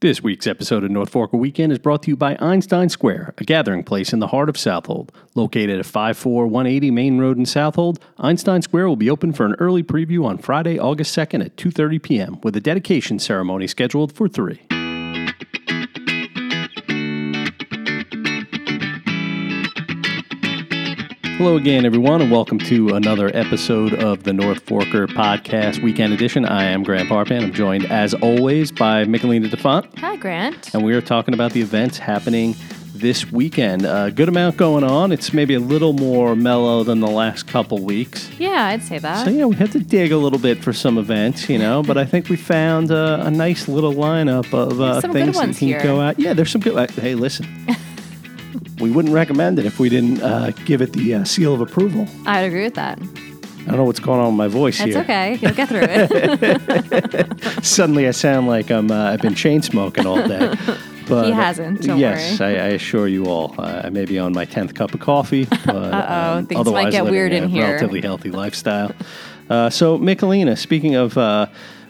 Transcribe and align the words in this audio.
This 0.00 0.22
week's 0.22 0.46
episode 0.46 0.84
of 0.84 0.90
North 0.90 1.08
Fork 1.08 1.32
Weekend 1.32 1.72
is 1.72 1.78
brought 1.78 2.02
to 2.02 2.10
you 2.10 2.18
by 2.18 2.36
Einstein 2.38 2.90
Square, 2.90 3.32
a 3.38 3.44
gathering 3.44 3.82
place 3.82 4.12
in 4.12 4.18
the 4.18 4.26
heart 4.26 4.50
of 4.50 4.58
Southold. 4.58 5.08
Located 5.34 5.78
at 5.78 5.86
54180 5.86 6.90
Main 6.90 7.18
Road 7.18 7.38
in 7.38 7.46
Southold, 7.46 7.98
Einstein 8.18 8.60
Square 8.60 8.88
will 8.88 8.96
be 8.96 9.08
open 9.08 9.32
for 9.32 9.46
an 9.46 9.54
early 9.54 9.82
preview 9.82 10.26
on 10.26 10.36
Friday, 10.36 10.78
August 10.78 11.16
2nd 11.16 11.42
at 11.42 11.56
2:30 11.56 12.02
p.m. 12.02 12.38
with 12.42 12.54
a 12.54 12.60
dedication 12.60 13.18
ceremony 13.18 13.66
scheduled 13.66 14.12
for 14.12 14.28
3. 14.28 14.60
Hello 21.38 21.56
again, 21.56 21.84
everyone, 21.84 22.22
and 22.22 22.30
welcome 22.30 22.58
to 22.60 22.88
another 22.94 23.30
episode 23.34 23.92
of 23.94 24.22
the 24.22 24.32
North 24.32 24.64
Forker 24.64 25.06
Podcast 25.06 25.82
Weekend 25.82 26.14
Edition. 26.14 26.46
I 26.46 26.64
am 26.64 26.82
Grant 26.82 27.10
Parpan. 27.10 27.42
I'm 27.42 27.52
joined, 27.52 27.84
as 27.86 28.14
always, 28.14 28.72
by 28.72 29.04
Michelina 29.04 29.50
DeFont, 29.50 29.98
Hi, 29.98 30.16
Grant. 30.16 30.72
and 30.74 30.82
we 30.82 30.94
are 30.94 31.02
talking 31.02 31.34
about 31.34 31.52
the 31.52 31.60
events 31.60 31.98
happening 31.98 32.54
this 32.94 33.30
weekend. 33.30 33.84
A 33.84 34.10
good 34.10 34.30
amount 34.30 34.56
going 34.56 34.82
on. 34.82 35.12
It's 35.12 35.34
maybe 35.34 35.52
a 35.52 35.60
little 35.60 35.92
more 35.92 36.34
mellow 36.34 36.82
than 36.84 37.00
the 37.00 37.06
last 37.10 37.46
couple 37.46 37.82
weeks. 37.82 38.30
Yeah, 38.38 38.64
I'd 38.68 38.82
say 38.82 38.98
that. 38.98 39.26
So, 39.26 39.30
yeah, 39.30 39.44
we 39.44 39.56
had 39.56 39.72
to 39.72 39.78
dig 39.78 40.12
a 40.12 40.16
little 40.16 40.38
bit 40.38 40.64
for 40.64 40.72
some 40.72 40.96
events, 40.96 41.50
you 41.50 41.58
know, 41.58 41.82
but 41.82 41.98
I 41.98 42.06
think 42.06 42.30
we 42.30 42.36
found 42.36 42.90
uh, 42.90 43.18
a 43.22 43.30
nice 43.30 43.68
little 43.68 43.92
lineup 43.92 44.54
of 44.54 44.80
uh, 44.80 45.02
things 45.02 45.36
that 45.38 45.48
you 45.48 45.54
can 45.54 45.68
here. 45.68 45.82
go 45.82 46.00
out. 46.00 46.18
Yeah, 46.18 46.32
there's 46.32 46.50
some 46.50 46.62
good. 46.62 46.76
uh, 46.76 46.86
Hey, 47.00 47.14
listen. 47.14 47.46
we 48.86 48.92
wouldn't 48.92 49.14
recommend 49.14 49.58
it 49.58 49.66
if 49.66 49.78
we 49.78 49.88
didn't 49.88 50.22
uh, 50.22 50.52
give 50.64 50.80
it 50.80 50.92
the 50.92 51.14
uh, 51.14 51.24
seal 51.24 51.52
of 51.52 51.60
approval. 51.60 52.06
I'd 52.24 52.42
agree 52.42 52.64
with 52.64 52.74
that. 52.74 52.98
I 53.00 53.70
don't 53.70 53.78
know 53.78 53.84
what's 53.84 53.98
going 53.98 54.20
on 54.20 54.28
with 54.28 54.36
my 54.36 54.46
voice 54.46 54.78
That's 54.78 54.92
here. 54.92 55.00
okay. 55.00 55.38
You'll 55.40 55.54
get 55.54 55.68
through 55.68 55.86
it. 55.88 57.64
Suddenly, 57.64 58.06
I 58.06 58.12
sound 58.12 58.46
like 58.46 58.70
I'm. 58.70 58.92
Uh, 58.92 59.10
I've 59.10 59.20
been 59.20 59.34
chain 59.34 59.60
smoking 59.62 60.06
all 60.06 60.26
day. 60.26 60.54
But 61.08 61.26
He 61.26 61.30
hasn't, 61.30 61.84
yes, 61.84 62.40
I, 62.40 62.48
I 62.48 62.68
assure 62.74 63.06
you 63.06 63.26
all. 63.26 63.54
Uh, 63.56 63.82
I 63.84 63.90
may 63.90 64.06
be 64.06 64.18
on 64.18 64.32
my 64.32 64.44
tenth 64.44 64.74
cup 64.74 64.92
of 64.92 64.98
coffee, 64.98 65.44
but 65.64 65.94
um, 65.94 66.46
things 66.46 66.56
might 66.56 66.60
otherwise 66.62 66.90
get 66.92 67.04
weird 67.04 67.32
a 67.32 67.36
in 67.36 67.48
here. 67.48 67.62
Relatively 67.62 68.00
healthy 68.00 68.32
lifestyle. 68.32 68.92
Uh, 69.48 69.70
so, 69.70 69.98
Michelina, 70.00 70.58
speaking 70.58 70.96
of 70.96 71.16
uh, 71.16 71.46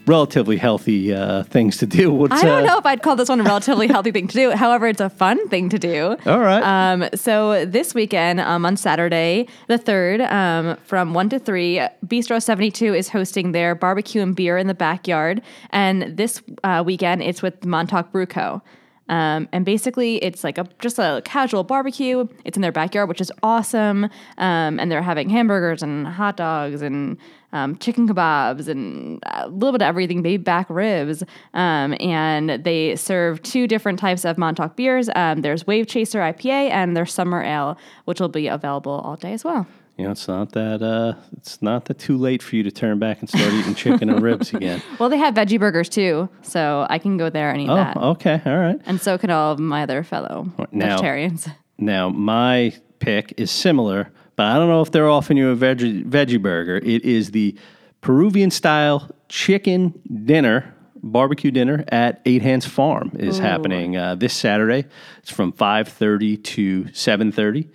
relatively 0.06 0.56
healthy 0.56 1.12
uh, 1.12 1.42
things 1.44 1.76
to 1.78 1.86
do, 1.86 2.12
what's 2.12 2.32
I 2.32 2.44
don't 2.44 2.62
uh, 2.62 2.66
know 2.66 2.78
if 2.78 2.86
I'd 2.86 3.02
call 3.02 3.16
this 3.16 3.28
one 3.28 3.40
a 3.40 3.44
relatively 3.44 3.86
healthy 3.96 4.12
thing 4.12 4.28
to 4.28 4.34
do. 4.34 4.50
However, 4.52 4.86
it's 4.86 5.00
a 5.00 5.10
fun 5.10 5.48
thing 5.48 5.68
to 5.70 5.78
do. 5.78 6.16
All 6.26 6.40
right. 6.40 6.62
Um, 6.62 7.08
so 7.14 7.64
this 7.64 7.94
weekend, 7.94 8.40
um, 8.40 8.64
on 8.64 8.76
Saturday, 8.76 9.48
the 9.68 9.78
third, 9.78 10.20
um, 10.22 10.76
from 10.84 11.14
one 11.14 11.28
to 11.30 11.38
three, 11.38 11.80
Bistro 12.06 12.42
Seventy 12.42 12.70
Two 12.70 12.94
is 12.94 13.08
hosting 13.08 13.52
their 13.52 13.74
barbecue 13.74 14.22
and 14.22 14.34
beer 14.34 14.58
in 14.58 14.66
the 14.66 14.74
backyard, 14.74 15.42
and 15.70 16.16
this 16.16 16.42
uh, 16.64 16.82
weekend 16.84 17.22
it's 17.22 17.42
with 17.42 17.64
Montauk 17.64 18.12
Brew 18.12 18.26
Co. 18.26 18.62
Um, 19.08 19.48
and 19.52 19.64
basically, 19.64 20.16
it's 20.16 20.42
like 20.42 20.58
a 20.58 20.66
just 20.80 20.98
a 20.98 21.22
casual 21.24 21.64
barbecue. 21.64 22.26
It's 22.44 22.56
in 22.56 22.62
their 22.62 22.72
backyard, 22.72 23.08
which 23.08 23.20
is 23.20 23.30
awesome. 23.42 24.04
Um, 24.38 24.80
and 24.80 24.90
they're 24.90 25.02
having 25.02 25.30
hamburgers 25.30 25.82
and 25.82 26.06
hot 26.06 26.36
dogs 26.36 26.82
and 26.82 27.18
um, 27.52 27.76
chicken 27.78 28.08
kebabs 28.08 28.68
and 28.68 29.22
a 29.26 29.48
little 29.48 29.72
bit 29.72 29.82
of 29.82 29.88
everything, 29.88 30.22
baby 30.22 30.42
back 30.42 30.68
ribs. 30.68 31.22
Um, 31.54 31.94
and 32.00 32.64
they 32.64 32.96
serve 32.96 33.42
two 33.42 33.66
different 33.66 33.98
types 33.98 34.24
of 34.24 34.38
Montauk 34.38 34.76
beers. 34.76 35.08
Um, 35.14 35.42
there's 35.42 35.66
Wave 35.66 35.86
Chaser 35.86 36.20
IPA 36.20 36.70
and 36.70 36.96
their 36.96 37.06
Summer 37.06 37.42
Ale, 37.42 37.78
which 38.04 38.20
will 38.20 38.28
be 38.28 38.48
available 38.48 38.92
all 38.92 39.16
day 39.16 39.32
as 39.32 39.44
well. 39.44 39.66
You 39.96 40.04
know, 40.04 40.10
it's 40.10 40.28
not 40.28 40.52
that. 40.52 40.82
Uh, 40.82 41.14
it's 41.36 41.60
not 41.62 41.86
that 41.86 41.98
too 41.98 42.16
late 42.18 42.42
for 42.42 42.56
you 42.56 42.62
to 42.62 42.70
turn 42.70 42.98
back 42.98 43.20
and 43.20 43.28
start 43.28 43.52
eating 43.52 43.74
chicken 43.74 44.10
and 44.10 44.22
ribs 44.22 44.52
again. 44.52 44.82
Well, 44.98 45.08
they 45.08 45.18
have 45.18 45.34
veggie 45.34 45.58
burgers 45.58 45.88
too, 45.88 46.28
so 46.42 46.86
I 46.90 46.98
can 46.98 47.16
go 47.16 47.30
there 47.30 47.50
and 47.50 47.60
eat 47.60 47.68
Oh, 47.68 47.74
that. 47.76 47.96
okay, 47.96 48.40
all 48.46 48.58
right. 48.58 48.80
And 48.86 49.00
so 49.00 49.16
can 49.18 49.30
all 49.30 49.52
of 49.52 49.58
my 49.58 49.82
other 49.82 50.02
fellow 50.02 50.50
Now- 50.72 50.88
vegetarians. 50.90 51.48
Now, 51.78 52.08
my 52.08 52.72
pick 53.00 53.34
is 53.36 53.50
similar, 53.50 54.10
but 54.34 54.46
I 54.46 54.54
don't 54.56 54.68
know 54.70 54.80
if 54.80 54.90
they're 54.92 55.10
offering 55.10 55.36
you 55.36 55.50
a 55.50 55.56
veggie, 55.56 56.02
veggie 56.04 56.40
burger. 56.40 56.76
It 56.78 57.04
is 57.04 57.32
the 57.32 57.54
Peruvian 58.00 58.50
style 58.50 59.10
chicken 59.28 59.92
dinner, 60.24 60.74
barbecue 61.02 61.50
dinner 61.50 61.84
at 61.88 62.22
Eight 62.24 62.40
Hands 62.40 62.64
Farm 62.64 63.12
is 63.18 63.38
happening 63.38 63.94
uh, 63.94 64.14
this 64.14 64.32
Saturday. 64.32 64.86
It's 65.18 65.30
from 65.30 65.52
5.30 65.52 66.42
to 66.44 66.84
7.30. 66.84 67.68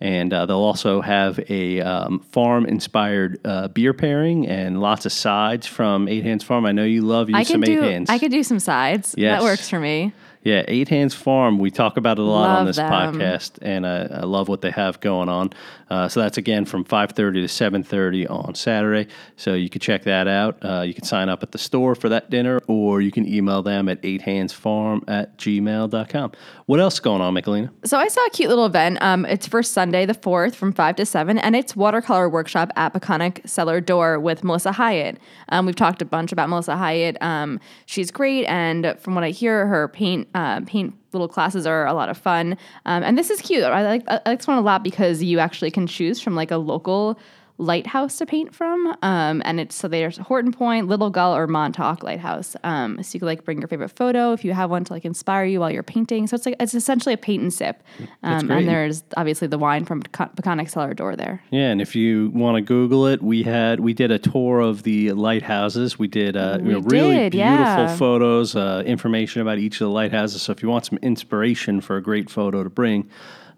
And 0.00 0.32
uh, 0.32 0.46
they'll 0.46 0.56
also 0.58 1.00
have 1.00 1.40
a 1.50 1.80
um, 1.80 2.20
farm-inspired 2.20 3.40
uh, 3.44 3.68
beer 3.68 3.92
pairing 3.92 4.46
and 4.46 4.80
lots 4.80 5.06
of 5.06 5.12
sides 5.12 5.66
from 5.66 6.06
Eight 6.06 6.22
Hands 6.22 6.42
Farm. 6.44 6.66
I 6.66 6.72
know 6.72 6.84
you 6.84 7.02
love 7.02 7.28
you 7.28 7.36
I 7.36 7.42
some 7.42 7.62
can 7.62 7.70
Eight 7.70 7.74
do 7.74 7.82
Hands. 7.82 8.08
I 8.08 8.18
could 8.18 8.30
do 8.30 8.44
some 8.44 8.60
sides. 8.60 9.16
Yes. 9.18 9.40
That 9.40 9.44
works 9.44 9.68
for 9.68 9.80
me. 9.80 10.12
Yeah, 10.48 10.64
Eight 10.66 10.88
Hands 10.88 11.14
Farm. 11.14 11.58
We 11.58 11.70
talk 11.70 11.98
about 11.98 12.18
it 12.18 12.22
a 12.22 12.24
lot 12.24 12.60
on 12.60 12.64
this 12.64 12.76
them. 12.76 12.90
podcast, 12.90 13.58
and 13.60 13.86
I, 13.86 14.04
I 14.06 14.24
love 14.24 14.48
what 14.48 14.62
they 14.62 14.70
have 14.70 14.98
going 14.98 15.28
on. 15.28 15.52
Uh, 15.90 16.08
so 16.08 16.20
that's 16.20 16.38
again 16.38 16.64
from 16.64 16.84
five 16.84 17.12
thirty 17.12 17.42
to 17.42 17.48
seven 17.48 17.82
thirty 17.82 18.26
on 18.26 18.54
Saturday. 18.54 19.10
So 19.36 19.52
you 19.52 19.68
can 19.68 19.82
check 19.82 20.04
that 20.04 20.26
out. 20.26 20.56
Uh, 20.64 20.80
you 20.86 20.94
can 20.94 21.04
sign 21.04 21.28
up 21.28 21.42
at 21.42 21.52
the 21.52 21.58
store 21.58 21.94
for 21.94 22.08
that 22.08 22.30
dinner, 22.30 22.60
or 22.66 23.02
you 23.02 23.10
can 23.10 23.28
email 23.28 23.62
them 23.62 23.90
at 23.90 24.00
eighthandsfarm 24.00 25.04
at 25.06 25.36
gmail.com. 25.36 26.32
What 26.64 26.80
else 26.80 26.94
is 26.94 27.00
going 27.00 27.20
on, 27.20 27.34
Michelina? 27.34 27.70
So 27.84 27.98
I 27.98 28.08
saw 28.08 28.24
a 28.24 28.30
cute 28.30 28.48
little 28.48 28.64
event. 28.64 28.96
Um, 29.02 29.26
it's 29.26 29.46
for 29.46 29.62
Sunday 29.62 30.06
the 30.06 30.14
fourth 30.14 30.54
from 30.54 30.72
five 30.72 30.96
to 30.96 31.04
seven, 31.04 31.36
and 31.36 31.56
it's 31.56 31.76
watercolor 31.76 32.30
workshop 32.30 32.72
at 32.74 32.94
Peconic 32.94 33.46
Cellar 33.46 33.82
Door 33.82 34.20
with 34.20 34.42
Melissa 34.44 34.72
Hyatt. 34.72 35.18
Um, 35.50 35.66
we've 35.66 35.76
talked 35.76 36.00
a 36.00 36.06
bunch 36.06 36.32
about 36.32 36.48
Melissa 36.48 36.74
Hyatt. 36.74 37.18
Um, 37.20 37.60
she's 37.84 38.10
great, 38.10 38.46
and 38.46 38.96
from 38.98 39.14
what 39.14 39.24
I 39.24 39.30
hear, 39.30 39.66
her 39.66 39.88
paint 39.88 40.26
uh, 40.38 40.60
paint 40.66 40.94
little 41.12 41.28
classes 41.28 41.66
are 41.66 41.86
a 41.86 41.94
lot 41.94 42.08
of 42.08 42.16
fun. 42.16 42.56
Um, 42.86 43.02
and 43.02 43.18
this 43.18 43.30
is 43.30 43.40
cute. 43.40 43.64
I 43.64 43.82
like 43.82 44.04
I 44.08 44.20
like 44.26 44.38
this 44.38 44.46
one 44.46 44.58
a 44.58 44.60
lot 44.60 44.82
because 44.84 45.22
you 45.22 45.38
actually 45.40 45.70
can 45.70 45.86
choose 45.86 46.20
from 46.20 46.34
like 46.36 46.50
a 46.50 46.58
local 46.58 47.18
lighthouse 47.58 48.16
to 48.18 48.26
paint 48.26 48.54
from. 48.54 48.96
Um, 49.02 49.42
and 49.44 49.60
it's 49.60 49.74
so 49.74 49.88
there's 49.88 50.16
Horton 50.16 50.52
Point, 50.52 50.86
Little 50.86 51.10
Gull, 51.10 51.36
or 51.36 51.46
Montauk 51.46 52.02
Lighthouse. 52.02 52.56
Um, 52.64 53.02
so 53.02 53.14
you 53.14 53.20
could 53.20 53.26
like 53.26 53.44
bring 53.44 53.58
your 53.58 53.68
favorite 53.68 53.90
photo 53.90 54.32
if 54.32 54.44
you 54.44 54.52
have 54.52 54.70
one 54.70 54.84
to 54.84 54.92
like 54.92 55.04
inspire 55.04 55.44
you 55.44 55.60
while 55.60 55.70
you're 55.70 55.82
painting. 55.82 56.26
So 56.26 56.36
it's 56.36 56.46
like 56.46 56.56
it's 56.60 56.74
essentially 56.74 57.12
a 57.12 57.18
paint 57.18 57.42
and 57.42 57.52
sip. 57.52 57.82
Um, 58.22 58.50
and 58.50 58.68
there's 58.68 59.02
obviously 59.16 59.48
the 59.48 59.58
wine 59.58 59.84
from 59.84 60.02
Peconic 60.02 60.70
Cellar 60.70 60.94
Door 60.94 61.16
there. 61.16 61.42
Yeah, 61.50 61.70
and 61.70 61.82
if 61.82 61.94
you 61.94 62.30
want 62.30 62.56
to 62.56 62.60
Google 62.60 63.06
it, 63.06 63.22
we 63.22 63.42
had 63.42 63.80
we 63.80 63.92
did 63.92 64.10
a 64.10 64.18
tour 64.18 64.60
of 64.60 64.84
the 64.84 65.12
lighthouses. 65.12 65.98
We 65.98 66.08
did 66.08 66.36
uh, 66.36 66.58
you 66.62 66.72
know, 66.72 66.80
really 66.80 67.16
did, 67.16 67.32
beautiful 67.32 67.44
yeah. 67.44 67.96
photos, 67.96 68.54
uh, 68.54 68.84
information 68.86 69.42
about 69.42 69.58
each 69.58 69.80
of 69.80 69.86
the 69.86 69.92
lighthouses. 69.92 70.42
So 70.42 70.52
if 70.52 70.62
you 70.62 70.68
want 70.68 70.86
some 70.86 70.98
inspiration 71.02 71.80
for 71.80 71.96
a 71.96 72.02
great 72.02 72.30
photo 72.30 72.62
to 72.62 72.70
bring 72.70 73.10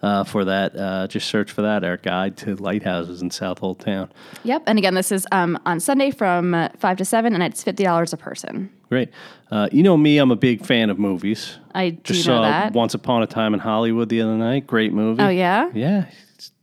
uh, 0.02 0.24
for 0.24 0.44
that, 0.44 0.76
uh, 0.76 1.06
just 1.06 1.28
search 1.28 1.52
for 1.52 1.62
that. 1.62 1.84
Our 1.84 1.96
guide 1.96 2.36
to 2.38 2.56
lighthouses 2.56 3.22
in 3.22 3.30
Southold 3.30 3.80
Town. 3.80 4.10
Yep. 4.44 4.62
And 4.66 4.78
again, 4.78 4.94
this 4.94 5.12
is 5.12 5.26
um, 5.32 5.58
on 5.66 5.80
Sunday 5.80 6.10
from 6.10 6.54
uh, 6.54 6.68
five 6.78 6.96
to 6.98 7.04
seven, 7.04 7.34
and 7.34 7.42
it's 7.42 7.62
fifty 7.62 7.84
dollars 7.84 8.12
a 8.12 8.16
person. 8.16 8.70
Great. 8.88 9.10
Uh, 9.50 9.68
you 9.70 9.82
know 9.82 9.96
me, 9.96 10.18
I'm 10.18 10.30
a 10.30 10.36
big 10.36 10.64
fan 10.66 10.90
of 10.90 10.98
movies. 10.98 11.58
I 11.74 11.90
do 11.90 12.00
Just 12.12 12.24
saw 12.24 12.42
that. 12.42 12.72
Once 12.72 12.94
Upon 12.94 13.22
a 13.22 13.26
Time 13.26 13.54
in 13.54 13.60
Hollywood 13.60 14.08
the 14.08 14.20
other 14.22 14.36
night. 14.36 14.66
Great 14.66 14.92
movie. 14.92 15.22
Oh 15.22 15.28
yeah, 15.28 15.70
Yeah, 15.74 16.06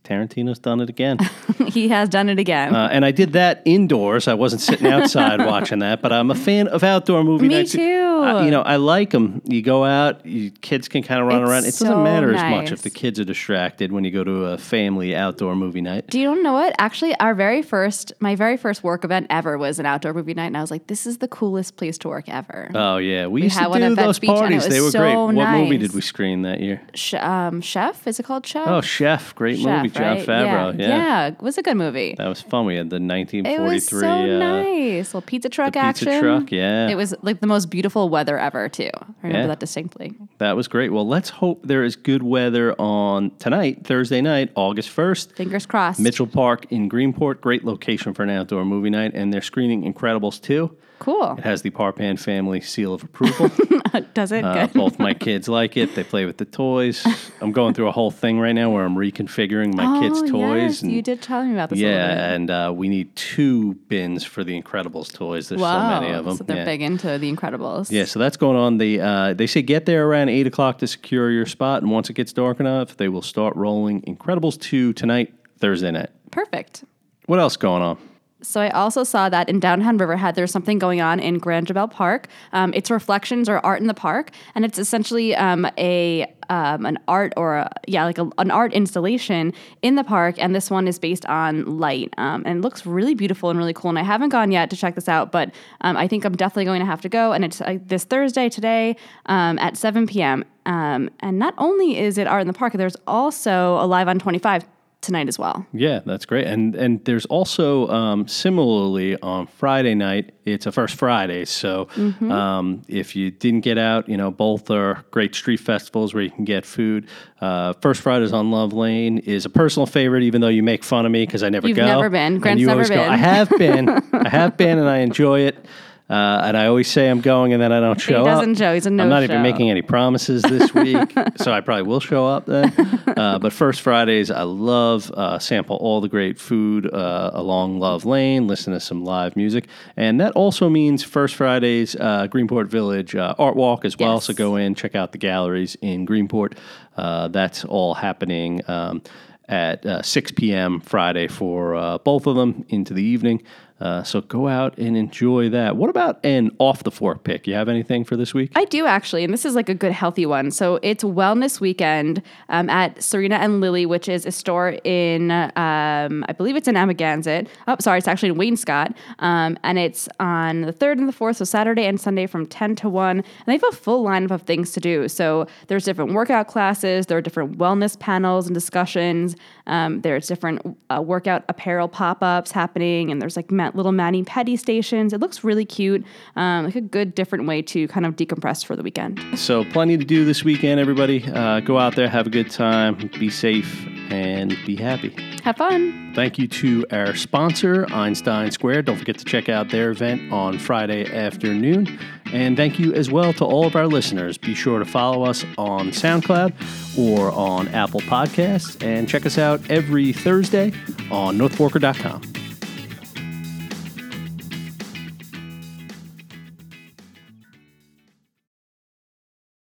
Tarantino's 0.04 0.58
done 0.58 0.80
it 0.80 0.88
again. 0.88 1.18
he 1.66 1.88
has 1.88 2.08
done 2.08 2.28
it 2.30 2.38
again. 2.38 2.74
Uh, 2.74 2.88
and 2.90 3.04
I 3.04 3.10
did 3.10 3.32
that 3.34 3.60
indoors. 3.66 4.26
I 4.26 4.34
wasn't 4.34 4.62
sitting 4.62 4.86
outside 4.86 5.38
watching 5.46 5.80
that, 5.80 6.00
but 6.00 6.12
I'm 6.12 6.30
a 6.30 6.34
fan 6.34 6.66
of 6.68 6.82
outdoor 6.82 7.24
movie 7.24 7.48
Me 7.48 7.56
nights. 7.56 7.72
too. 7.72 7.78
You 7.82 8.50
know, 8.50 8.62
I 8.62 8.76
like 8.76 9.10
them. 9.10 9.42
You 9.44 9.62
go 9.62 9.84
out, 9.84 10.24
you, 10.24 10.50
kids 10.50 10.88
can 10.88 11.02
kind 11.02 11.20
of 11.20 11.26
run 11.28 11.42
It's 11.42 11.50
around. 11.50 11.62
It 11.64 11.66
doesn't 11.72 11.86
so 11.86 12.02
matter 12.02 12.34
as 12.34 12.42
much 12.50 12.72
if 12.72 12.82
the 12.82 12.90
kids 12.90 13.20
are 13.20 13.24
distracted 13.24 13.92
when 13.92 14.02
you 14.04 14.10
go 14.10 14.24
to 14.24 14.46
a 14.46 14.58
family 14.58 15.14
outdoor 15.14 15.54
movie 15.54 15.80
night. 15.80 16.08
Do 16.08 16.18
you 16.18 16.42
know 16.42 16.52
what? 16.54 16.74
Actually, 16.78 17.14
our 17.20 17.34
very 17.34 17.62
first, 17.62 18.12
my 18.18 18.34
very 18.34 18.56
first 18.56 18.82
work 18.82 19.04
event 19.04 19.26
ever 19.30 19.56
was 19.58 19.78
an 19.78 19.86
outdoor 19.86 20.14
movie 20.14 20.34
night, 20.34 20.46
and 20.46 20.56
I 20.56 20.60
was 20.62 20.70
like, 20.70 20.86
"This 20.88 21.06
is 21.06 21.18
the 21.18 21.28
coolest 21.28 21.76
place 21.76 21.98
to 21.98 22.08
work 22.08 22.28
ever." 22.28 22.70
Oh 22.74 22.96
yeah, 22.96 23.26
we, 23.26 23.42
used 23.42 23.56
had 23.56 23.64
to 23.64 23.70
one 23.70 23.80
do 23.80 23.94
those 23.94 24.18
Beach, 24.18 24.30
parties. 24.30 24.66
They 24.66 24.80
were 24.80 24.86
was 24.86 24.94
great. 24.94 25.12
so 25.12 25.26
What 25.26 25.50
movie 25.50 25.78
did 25.78 25.94
we 25.94 26.00
screen 26.00 26.42
that 26.42 26.60
year? 26.60 26.80
Sh- 26.94 27.14
um, 27.14 27.60
Chef, 27.60 28.06
is 28.06 28.18
it 28.18 28.24
called 28.24 28.46
Chef? 28.46 28.66
Oh, 28.66 28.80
Chef, 28.80 29.34
great 29.34 29.58
Chef, 29.58 29.64
movie, 29.76 29.88
John 29.90 30.02
right? 30.16 30.26
Favreau. 30.26 30.78
Yeah. 30.78 30.88
Yeah. 30.88 31.26
it 31.28 31.40
was 31.40 31.58
a 31.58 31.62
good 31.62 31.76
movie. 31.76 32.14
that 32.18 32.26
was 32.28 32.40
fun. 32.42 32.66
We 32.66 32.76
had 32.76 32.90
the 32.90 32.96
1943 33.00 33.52
It 33.54 33.60
was 33.74 33.86
so 33.86 34.06
uh, 34.08 34.38
nice. 34.38 35.08
Little 35.14 35.22
pizza 35.22 35.48
truck 35.48 35.74
pizza 35.74 35.80
action. 35.84 36.20
truck, 36.22 36.50
yeah. 36.52 36.88
It 36.88 36.94
was 36.96 37.14
like 37.22 37.40
the 37.40 37.46
most 37.46 37.66
beautiful 37.70 38.08
weather 38.08 38.38
ever, 38.38 38.68
too. 38.68 38.90
I 38.94 39.06
remember 39.22 39.38
Yeah. 39.42 39.46
that 39.48 39.60
distinctly. 39.60 40.14
That 40.38 40.56
was 40.56 40.68
great. 40.68 40.92
Well, 40.92 41.06
let's 41.06 41.28
hope 41.30 41.66
there 41.66 41.84
is 41.84 41.96
good 41.96 42.22
weather 42.22 42.74
on 42.80 43.30
tonight, 43.38 43.84
Thursday 43.84 44.20
night, 44.20 44.50
August 44.54 44.88
1st. 44.94 45.32
Fingers 45.36 45.66
crossed. 45.66 46.00
Mitchell 46.00 46.26
Park 46.26 46.66
in 46.70 46.88
Greenport, 46.88 47.40
great 47.40 47.64
location 47.64 48.14
for 48.14 48.22
an 48.22 48.30
outdoor 48.30 48.64
movie 48.64 48.90
night, 48.90 49.12
and 49.14 49.32
they're 49.32 49.42
screening 49.42 49.82
Incredibles 49.92 50.40
2. 50.40 50.70
Cool. 50.98 51.36
It 51.38 51.44
has 51.44 51.62
the 51.62 51.70
Parpan 51.70 52.18
family 52.18 52.60
seal 52.60 52.92
of 52.94 53.02
approval. 53.02 53.50
Does 54.14 54.32
it? 54.32 54.44
Uh, 54.44 54.66
both 54.74 54.98
my 54.98 55.14
kids 55.14 55.48
like 55.48 55.76
it. 55.76 55.94
They 55.94 56.04
play 56.04 56.26
with 56.26 56.38
the 56.38 56.44
toys. 56.44 57.06
I'm 57.40 57.52
going 57.52 57.74
through 57.74 57.88
a 57.88 57.92
whole 57.92 58.10
thing 58.10 58.38
right 58.40 58.52
now 58.52 58.70
where 58.70 58.84
I'm 58.84 58.96
reconfiguring 58.96 59.74
my 59.74 60.00
kids' 60.00 60.20
Oh, 60.22 60.26
toys. 60.30 60.82
Yes, 60.82 60.90
you 60.90 61.00
did 61.02 61.22
tell 61.22 61.44
me 61.44 61.52
about 61.52 61.70
this. 61.70 61.78
a 61.78 61.82
bit. 61.82 61.88
Yeah, 61.90 62.32
and 62.32 62.50
uh, 62.50 62.72
we 62.74 62.88
need 62.88 63.14
two 63.16 63.74
bins 63.88 64.24
for 64.24 64.42
the 64.44 64.60
Incredibles 64.60 65.12
toys. 65.12 65.48
There's 65.48 65.60
Wow. 65.60 65.94
so 65.94 66.00
many 66.00 66.12
of 66.14 66.24
them. 66.24 66.36
So 66.36 66.44
they're 66.44 66.56
yeah. 66.58 66.64
big 66.64 66.82
into 66.82 67.16
the 67.18 67.32
Incredibles. 67.32 67.90
Yeah, 67.90 68.04
so 68.04 68.18
that's 68.18 68.36
going 68.36 68.56
on. 68.56 68.78
They 68.78 69.00
uh, 69.00 69.34
they 69.34 69.46
say 69.46 69.62
get 69.62 69.86
there 69.86 70.06
around 70.06 70.28
eight 70.30 70.46
o'clock 70.46 70.78
to 70.78 70.86
secure 70.86 71.30
your 71.30 71.46
spot, 71.46 71.82
and 71.82 71.90
once 71.90 72.10
it 72.10 72.14
gets 72.14 72.32
dark 72.32 72.60
enough, 72.60 72.96
they 72.96 73.08
will 73.08 73.22
start 73.22 73.54
rolling 73.56 74.02
Incredibles 74.02 74.60
two 74.60 74.92
tonight, 74.92 75.32
Thursday 75.58 75.90
night. 75.90 76.10
Perfect. 76.30 76.84
What 77.26 77.38
else 77.38 77.56
going 77.56 77.82
on? 77.82 77.98
So 78.40 78.60
I 78.60 78.70
also 78.70 79.02
saw 79.02 79.28
that 79.28 79.48
in 79.48 79.58
downtown 79.58 79.98
Riverhead, 79.98 80.36
there's 80.36 80.52
something 80.52 80.78
going 80.78 81.00
on 81.00 81.18
in 81.18 81.38
Grand 81.38 81.68
Park. 81.90 82.28
Um, 82.52 82.72
it's 82.72 82.88
reflections 82.88 83.48
or 83.48 83.58
art 83.66 83.80
in 83.80 83.88
the 83.88 83.94
park, 83.94 84.30
and 84.54 84.64
it's 84.64 84.78
essentially 84.78 85.34
um, 85.34 85.66
a 85.76 86.32
um, 86.50 86.86
an 86.86 86.98
art 87.08 87.34
or 87.36 87.56
a, 87.56 87.70
yeah, 87.86 88.04
like 88.04 88.16
a, 88.16 88.30
an 88.38 88.50
art 88.50 88.72
installation 88.72 89.52
in 89.82 89.96
the 89.96 90.04
park. 90.04 90.36
And 90.38 90.54
this 90.54 90.70
one 90.70 90.88
is 90.88 90.98
based 90.98 91.26
on 91.26 91.78
light, 91.78 92.14
um, 92.16 92.44
and 92.46 92.58
it 92.58 92.62
looks 92.62 92.86
really 92.86 93.14
beautiful 93.14 93.50
and 93.50 93.58
really 93.58 93.74
cool. 93.74 93.90
And 93.90 93.98
I 93.98 94.04
haven't 94.04 94.30
gone 94.30 94.52
yet 94.52 94.70
to 94.70 94.76
check 94.76 94.94
this 94.94 95.08
out, 95.08 95.32
but 95.32 95.52
um, 95.80 95.96
I 95.96 96.06
think 96.06 96.24
I'm 96.24 96.36
definitely 96.36 96.66
going 96.66 96.80
to 96.80 96.86
have 96.86 97.00
to 97.02 97.08
go. 97.08 97.32
And 97.32 97.44
it's 97.44 97.60
uh, 97.60 97.78
this 97.84 98.04
Thursday 98.04 98.48
today 98.48 98.96
um, 99.26 99.58
at 99.58 99.76
7 99.76 100.06
p.m. 100.06 100.44
And 100.64 101.10
not 101.38 101.54
only 101.58 101.98
is 101.98 102.18
it 102.18 102.26
art 102.26 102.42
in 102.42 102.46
the 102.46 102.52
park, 102.52 102.74
there's 102.74 102.96
also 103.06 103.78
Alive 103.80 104.06
on 104.06 104.18
25 104.18 104.64
tonight 105.00 105.28
as 105.28 105.38
well. 105.38 105.64
Yeah, 105.72 106.00
that's 106.04 106.26
great. 106.26 106.46
And 106.46 106.74
and 106.74 107.04
there's 107.04 107.24
also 107.26 107.88
um, 107.88 108.26
similarly 108.28 109.16
on 109.22 109.46
Friday 109.46 109.94
night. 109.94 110.32
It's 110.44 110.66
a 110.66 110.72
first 110.72 110.96
Friday, 110.96 111.44
so 111.44 111.86
Mm-hmm. 111.94 112.32
um, 112.32 112.82
if 112.88 113.14
you 113.14 113.30
didn't 113.30 113.60
get 113.60 113.78
out, 113.78 114.08
you 114.08 114.16
know 114.16 114.30
both 114.30 114.70
are 114.70 115.04
great 115.10 115.34
street 115.34 115.60
festivals 115.60 116.14
where 116.14 116.22
you 116.22 116.30
can 116.30 116.44
get 116.44 116.64
food. 116.66 117.08
Uh, 117.40 117.74
first 117.74 118.00
Fridays 118.00 118.32
on 118.32 118.50
Love 118.50 118.72
Lane 118.72 119.18
is 119.18 119.44
a 119.44 119.50
personal 119.50 119.86
favorite, 119.86 120.22
even 120.24 120.40
though 120.40 120.48
you 120.48 120.62
make 120.62 120.82
fun 120.82 121.06
of 121.06 121.12
me 121.12 121.24
because 121.26 121.42
I 121.42 121.48
never 121.48 121.64
go. 121.64 121.68
You've 121.68 121.76
go. 121.76 121.84
never 121.86 122.10
been. 122.10 122.38
Grant's 122.38 122.60
never 122.62 122.72
always 122.72 122.90
go. 122.90 123.02
I 123.02 123.16
have 123.16 123.50
been. 123.50 123.88
I 124.12 124.28
have 124.28 124.56
been, 124.56 124.78
and 124.78 124.88
I 124.88 124.98
enjoy 124.98 125.40
it. 125.40 125.64
Uh, 126.10 126.40
and 126.44 126.56
I 126.56 126.66
always 126.66 126.90
say 126.90 127.08
I'm 127.08 127.20
going, 127.20 127.52
and 127.52 127.60
then 127.60 127.70
I 127.70 127.80
don't 127.80 128.00
show 128.00 128.20
up. 128.20 128.24
doesn't 128.24 128.56
show. 128.56 128.72
He's 128.72 128.86
a 128.86 128.88
I'm 128.88 128.96
not 128.96 129.24
even 129.24 129.42
making 129.42 129.70
any 129.70 129.82
promises 129.82 130.42
this 130.42 130.72
week, 130.74 131.12
so 131.36 131.52
I 131.52 131.60
probably 131.60 131.82
will 131.82 132.00
show 132.00 132.26
up 132.26 132.46
then. 132.46 132.72
Uh, 133.06 133.38
but 133.38 133.52
first 133.52 133.82
Fridays, 133.82 134.30
I 134.30 134.42
love 134.42 135.10
uh, 135.10 135.38
sample 135.38 135.76
all 135.76 136.00
the 136.00 136.08
great 136.08 136.38
food 136.38 136.90
uh, 136.92 137.30
along 137.34 137.78
Love 137.78 138.06
Lane, 138.06 138.46
listen 138.46 138.72
to 138.72 138.80
some 138.80 139.04
live 139.04 139.36
music, 139.36 139.66
and 139.96 140.18
that 140.20 140.32
also 140.32 140.70
means 140.70 141.04
first 141.04 141.34
Fridays 141.34 141.94
uh, 141.96 142.26
Greenport 142.28 142.68
Village 142.68 143.14
uh, 143.14 143.34
Art 143.38 143.56
Walk 143.56 143.84
as 143.84 143.98
well. 143.98 144.14
Yes. 144.14 144.24
So 144.24 144.32
go 144.32 144.56
in, 144.56 144.74
check 144.74 144.94
out 144.94 145.12
the 145.12 145.18
galleries 145.18 145.76
in 145.82 146.06
Greenport. 146.06 146.56
Uh, 146.96 147.28
that's 147.28 147.66
all 147.66 147.94
happening. 147.94 148.62
Um, 148.66 149.02
at 149.48 149.84
uh, 149.86 150.02
6 150.02 150.32
p.m. 150.32 150.80
Friday 150.80 151.26
for 151.26 151.74
uh, 151.74 151.98
both 151.98 152.26
of 152.26 152.36
them 152.36 152.66
into 152.68 152.92
the 152.92 153.02
evening. 153.02 153.42
Uh, 153.80 154.02
so 154.02 154.20
go 154.20 154.48
out 154.48 154.76
and 154.76 154.96
enjoy 154.96 155.48
that. 155.48 155.76
What 155.76 155.88
about 155.88 156.24
an 156.24 156.50
off 156.58 156.82
the 156.82 156.90
fork 156.90 157.22
pick? 157.22 157.46
You 157.46 157.54
have 157.54 157.68
anything 157.68 158.04
for 158.04 158.16
this 158.16 158.34
week? 158.34 158.50
I 158.56 158.64
do 158.64 158.86
actually, 158.86 159.22
and 159.24 159.32
this 159.32 159.44
is 159.44 159.54
like 159.54 159.68
a 159.68 159.74
good 159.74 159.92
healthy 159.92 160.26
one. 160.26 160.50
So 160.50 160.80
it's 160.82 161.04
Wellness 161.04 161.60
Weekend 161.60 162.22
um, 162.48 162.68
at 162.68 163.00
Serena 163.02 163.36
and 163.36 163.60
Lily, 163.60 163.86
which 163.86 164.08
is 164.08 164.26
a 164.26 164.32
store 164.32 164.78
in, 164.82 165.30
um, 165.30 166.24
I 166.28 166.32
believe 166.36 166.56
it's 166.56 166.66
in 166.66 166.74
Amagansett. 166.74 167.46
Oh, 167.68 167.76
sorry, 167.78 167.98
it's 167.98 168.08
actually 168.08 168.30
in 168.30 168.34
Wainscott, 168.34 168.96
um, 169.20 169.56
and 169.62 169.78
it's 169.78 170.08
on 170.18 170.62
the 170.62 170.72
third 170.72 170.98
and 170.98 171.08
the 171.08 171.12
fourth, 171.12 171.36
so 171.36 171.44
Saturday 171.44 171.86
and 171.86 172.00
Sunday 172.00 172.26
from 172.26 172.46
ten 172.46 172.74
to 172.76 172.88
one. 172.88 173.18
And 173.18 173.24
they 173.46 173.52
have 173.52 173.62
a 173.64 173.76
full 173.76 174.04
lineup 174.04 174.32
of 174.32 174.42
things 174.42 174.72
to 174.72 174.80
do. 174.80 175.08
So 175.08 175.46
there's 175.68 175.84
different 175.84 176.12
workout 176.14 176.48
classes, 176.48 177.06
there 177.06 177.18
are 177.18 177.22
different 177.22 177.58
wellness 177.58 177.98
panels 177.98 178.46
and 178.46 178.54
discussions. 178.54 179.36
Um, 179.66 180.00
there's 180.00 180.26
different 180.26 180.78
uh, 180.90 181.00
workout 181.00 181.44
apparel 181.48 181.88
pop 181.88 182.22
ups 182.22 182.50
happening, 182.50 183.10
and 183.10 183.22
there's 183.22 183.36
like 183.36 183.50
ma- 183.74 183.76
little 183.76 183.92
mani 183.92 184.22
pedi 184.24 184.58
stations. 184.58 185.12
It 185.12 185.20
looks 185.20 185.44
really 185.44 185.64
cute, 185.64 186.04
um, 186.36 186.64
like 186.66 186.76
a 186.76 186.80
good 186.80 187.14
different 187.14 187.46
way 187.46 187.62
to 187.62 187.88
kind 187.88 188.06
of 188.06 188.16
decompress 188.16 188.64
for 188.64 188.76
the 188.76 188.82
weekend. 188.82 189.20
So, 189.36 189.64
plenty 189.64 189.96
to 189.96 190.04
do 190.04 190.24
this 190.24 190.44
weekend, 190.44 190.80
everybody. 190.80 191.24
Uh, 191.24 191.60
go 191.60 191.78
out 191.78 191.96
there, 191.96 192.08
have 192.08 192.26
a 192.26 192.30
good 192.30 192.50
time, 192.50 193.10
be 193.18 193.30
safe, 193.30 193.86
and 194.10 194.56
be 194.66 194.76
happy. 194.76 195.14
Have 195.44 195.56
fun. 195.56 196.12
Thank 196.14 196.38
you 196.38 196.48
to 196.48 196.84
our 196.90 197.14
sponsor, 197.14 197.86
Einstein 197.92 198.50
Square. 198.50 198.82
Don't 198.82 198.96
forget 198.96 199.18
to 199.18 199.24
check 199.24 199.48
out 199.48 199.70
their 199.70 199.90
event 199.90 200.32
on 200.32 200.58
Friday 200.58 201.10
afternoon. 201.10 201.98
And 202.32 202.56
thank 202.56 202.78
you 202.78 202.92
as 202.92 203.10
well 203.10 203.32
to 203.34 203.44
all 203.44 203.66
of 203.66 203.76
our 203.76 203.86
listeners. 203.86 204.36
Be 204.36 204.54
sure 204.54 204.78
to 204.78 204.84
follow 204.84 205.24
us 205.24 205.44
on 205.56 205.88
SoundCloud 205.88 206.98
or 206.98 207.30
on 207.32 207.68
Apple 207.68 208.00
Podcasts 208.00 208.82
and 208.82 209.08
check 209.08 209.24
us 209.26 209.38
out 209.38 209.60
every 209.70 210.12
Thursday 210.12 210.72
on 211.10 211.38
northforker.com. 211.38 212.37